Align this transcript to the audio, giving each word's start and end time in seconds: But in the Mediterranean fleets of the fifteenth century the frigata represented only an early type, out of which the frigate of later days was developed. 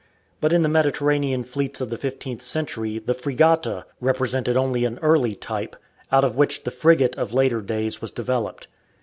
But 0.39 0.51
in 0.51 0.63
the 0.63 0.67
Mediterranean 0.67 1.43
fleets 1.43 1.79
of 1.79 1.91
the 1.91 1.95
fifteenth 1.97 2.41
century 2.41 2.97
the 2.97 3.13
frigata 3.13 3.85
represented 3.99 4.57
only 4.57 4.83
an 4.83 4.97
early 5.03 5.35
type, 5.35 5.75
out 6.11 6.23
of 6.23 6.35
which 6.35 6.63
the 6.63 6.71
frigate 6.71 7.15
of 7.19 7.35
later 7.35 7.61
days 7.61 8.01
was 8.01 8.09
developed. 8.09 8.65